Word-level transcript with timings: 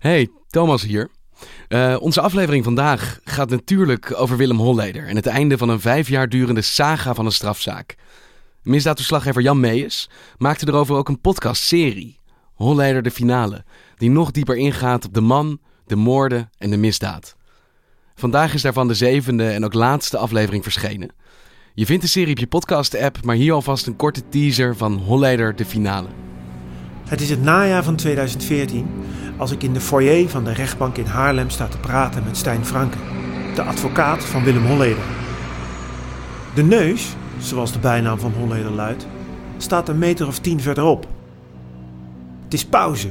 Hey, 0.00 0.28
Thomas 0.48 0.82
hier. 0.82 1.10
Uh, 1.68 1.96
onze 2.00 2.20
aflevering 2.20 2.64
vandaag 2.64 3.20
gaat 3.24 3.50
natuurlijk 3.50 4.12
over 4.16 4.36
Willem 4.36 4.56
Holleder 4.56 5.06
en 5.06 5.16
het 5.16 5.26
einde 5.26 5.58
van 5.58 5.68
een 5.68 5.80
vijf 5.80 6.08
jaar 6.08 6.28
durende 6.28 6.60
saga 6.60 7.14
van 7.14 7.26
een 7.26 7.32
strafzaak. 7.32 7.94
Misdaadverslaggever 8.62 9.42
Jan 9.42 9.60
Meijers 9.60 10.08
maakte 10.38 10.68
erover 10.68 10.96
ook 10.96 11.08
een 11.08 11.20
podcastserie, 11.20 12.18
Holleder 12.54 13.02
de 13.02 13.10
Finale, 13.10 13.64
die 13.96 14.10
nog 14.10 14.30
dieper 14.30 14.56
ingaat 14.56 15.04
op 15.04 15.14
de 15.14 15.20
man, 15.20 15.58
de 15.86 15.96
moorden 15.96 16.50
en 16.58 16.70
de 16.70 16.76
misdaad. 16.76 17.36
Vandaag 18.14 18.54
is 18.54 18.62
daarvan 18.62 18.88
de 18.88 18.94
zevende 18.94 19.48
en 19.48 19.64
ook 19.64 19.74
laatste 19.74 20.18
aflevering 20.18 20.62
verschenen. 20.62 21.14
Je 21.74 21.86
vindt 21.86 22.02
de 22.02 22.08
serie 22.08 22.32
op 22.32 22.38
je 22.38 22.46
podcast-app, 22.46 23.24
maar 23.24 23.36
hier 23.36 23.52
alvast 23.52 23.86
een 23.86 23.96
korte 23.96 24.28
teaser 24.28 24.76
van 24.76 24.98
Holleder 24.98 25.56
de 25.56 25.64
Finale. 25.64 26.08
Het 27.08 27.20
is 27.20 27.30
het 27.30 27.42
najaar 27.42 27.84
van 27.84 27.96
2014 27.96 28.86
als 29.40 29.50
ik 29.50 29.62
in 29.62 29.72
de 29.72 29.80
foyer 29.80 30.28
van 30.28 30.44
de 30.44 30.52
rechtbank 30.52 30.96
in 30.96 31.06
Haarlem 31.06 31.50
sta 31.50 31.66
te 31.66 31.78
praten 31.78 32.24
met 32.24 32.36
Stijn 32.36 32.64
Franke, 32.64 32.96
de 33.54 33.62
advocaat 33.62 34.24
van 34.24 34.44
Willem 34.44 34.66
Holleder. 34.66 35.04
De 36.54 36.62
neus, 36.62 37.14
zoals 37.38 37.72
de 37.72 37.78
bijnaam 37.78 38.18
van 38.18 38.32
Holleder 38.32 38.70
luidt, 38.70 39.06
staat 39.56 39.88
een 39.88 39.98
meter 39.98 40.26
of 40.26 40.38
tien 40.38 40.60
verderop. 40.60 41.06
Het 42.44 42.54
is 42.54 42.64
pauze 42.64 43.10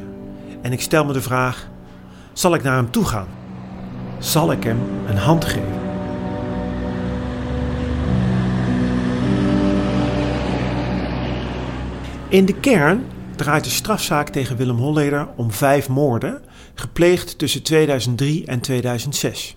en 0.62 0.72
ik 0.72 0.81
stel 0.81 1.06
me 1.06 1.14
de 1.14 1.22
vraag: 1.22 1.67
zal 2.34 2.56
ik 2.56 2.64
naar 2.64 2.76
hem 2.76 2.92
toe 2.92 3.06
gaan? 3.06 3.28
Zal 4.17 4.52
ik 4.52 4.64
hem 4.64 4.80
een 5.08 5.17
hand 5.17 5.45
geven? 5.45 5.80
In 12.28 12.45
de 12.45 12.54
kern 12.54 13.06
draait 13.40 13.64
de 13.64 13.70
strafzaak 13.70 14.30
tegen 14.30 14.58
Willem 14.58 14.78
Holleder 14.78 15.28
om 15.36 15.52
vijf 15.52 15.90
moorden, 15.90 16.42
gepleegd 16.73 17.38
tussen 17.38 17.64
2003 17.64 18.45
en 18.45 18.59
2006. 18.59 19.56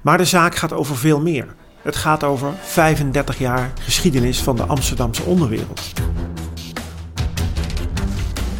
Maar 0.00 0.18
de 0.18 0.24
zaak 0.24 0.54
gaat 0.54 0.72
over 0.72 0.96
veel 0.96 1.20
meer. 1.20 1.54
Het 1.82 1.96
gaat 1.96 2.24
over 2.24 2.52
35 2.62 3.38
jaar 3.38 3.72
geschiedenis 3.80 4.40
van 4.40 4.56
de 4.56 4.64
Amsterdamse 4.64 5.22
onderwereld. 5.22 5.92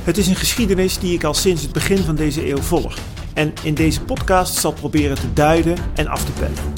Het 0.05 0.19
is 0.19 0.27
een 0.27 0.37
geschiedenis 0.37 0.99
die 0.99 1.15
ik 1.15 1.25
al 1.25 1.35
sinds 1.35 1.63
het 1.63 1.73
begin 1.73 1.99
van 1.99 2.15
deze 2.15 2.49
eeuw 2.49 2.63
volg 2.63 2.97
en 3.35 3.53
in 3.63 3.75
deze 3.75 4.01
podcast 4.01 4.55
zal 4.55 4.73
proberen 4.73 5.17
te 5.17 5.33
duiden 5.33 5.77
en 5.95 6.07
af 6.07 6.25
te 6.25 6.33
pellen. 6.33 6.73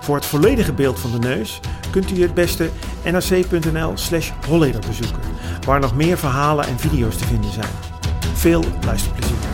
Voor 0.00 0.16
het 0.16 0.26
volledige 0.26 0.72
beeld 0.72 1.00
van 1.00 1.10
de 1.10 1.18
neus 1.18 1.60
kunt 1.90 2.10
u 2.10 2.22
het 2.22 2.34
beste 2.34 2.70
nrc.nl 3.12 3.92
slash 3.94 4.32
bezoeken, 4.86 5.22
waar 5.66 5.80
nog 5.80 5.94
meer 5.94 6.18
verhalen 6.18 6.66
en 6.66 6.78
video's 6.78 7.16
te 7.16 7.24
vinden 7.24 7.52
zijn. 7.52 7.70
Veel 8.34 8.64
luisterplezier. 8.84 9.47